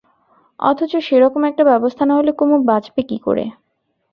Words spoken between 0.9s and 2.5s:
সেরকম একটা ব্যবস্থা না হলে